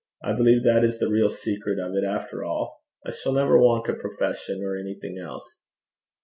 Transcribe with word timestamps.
I 0.23 0.33
believe 0.33 0.63
that 0.63 0.83
is 0.83 0.97
the 0.97 1.09
real 1.11 1.29
secret 1.29 1.77
of 1.77 1.93
it 1.93 2.03
after 2.03 2.43
all. 2.43 2.81
I 3.05 3.11
shall 3.11 3.33
never 3.33 3.59
want 3.59 3.87
a 3.87 3.93
profession 3.93 4.63
or 4.63 4.75
anything 4.75 5.19
else.' 5.19 5.61